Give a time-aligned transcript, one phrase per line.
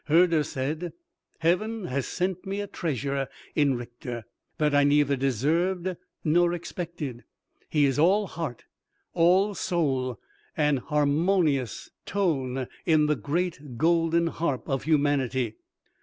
[0.05, 0.93] Herder said:
[1.41, 4.25] "Heaven has sent me a treasure in Richter.
[4.57, 7.23] That I neither deserved nor expected.
[7.69, 8.65] He is all heart,
[9.13, 10.19] all soul;
[10.57, 15.57] an harmonious tone in the great golden harp of humanity."